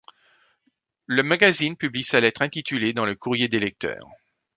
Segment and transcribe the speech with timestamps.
[1.05, 4.09] Le magazine publie sa lettre intitulée dans le courrier des lecteurs.